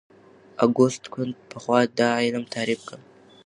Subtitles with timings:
[0.63, 2.99] اګوست کُنت پخوا دا علم تعریف کړ.